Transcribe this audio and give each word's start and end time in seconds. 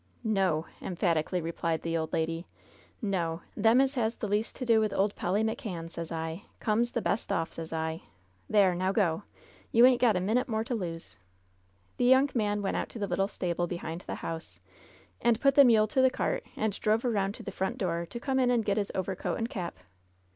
"No!" 0.23 0.65
emphatically 0.81 1.41
replied 1.41 1.83
the 1.83 1.95
old 1.95 2.11
lady. 2.11 2.47
"No 3.03 3.43
I 3.55 3.61
Them 3.61 3.79
as 3.81 3.93
has 3.93 4.15
the 4.15 4.27
least 4.27 4.55
to 4.55 4.65
do 4.65 4.79
with 4.79 4.93
old 4.93 5.15
Polly 5.15 5.43
McCann, 5.43 5.91
sez 5.91 6.11
I, 6.11 6.45
comes 6.59 6.91
the 6.93 7.03
best 7.03 7.31
off, 7.31 7.53
sez 7.53 7.71
I! 7.71 8.01
There 8.49 8.71
I 8.71 8.75
Now 8.75 8.91
go! 8.91 9.21
You 9.71 9.85
ain't 9.85 10.01
got 10.01 10.15
a 10.15 10.19
minute 10.19 10.47
more 10.47 10.63
to 10.63 10.73
lose!" 10.73 11.19
The 11.97 12.05
young 12.05 12.31
man 12.33 12.63
went 12.63 12.77
out 12.77 12.89
to 12.89 12.97
the 12.97 13.05
little 13.05 13.27
stable 13.27 13.67
behind 13.67 14.01
the 14.07 14.15
house, 14.25 14.59
and 15.21 15.39
put 15.39 15.53
the 15.53 15.63
mule 15.63 15.85
to 15.89 16.01
the 16.01 16.09
cart, 16.09 16.45
and 16.57 16.73
drove 16.79 17.03
LOVE'S 17.03 17.03
BITTEREST 17.03 17.03
CUP 17.03 17.11
7 17.11 17.15
around 17.15 17.35
to 17.35 17.43
the 17.43 17.51
front 17.51 17.77
door, 17.77 18.05
to 18.07 18.19
come 18.19 18.39
in 18.39 18.49
and 18.49 18.65
get 18.65 18.77
his 18.77 18.91
over 18.95 19.15
coat 19.15 19.37
and 19.37 19.49
cap. 19.51 19.77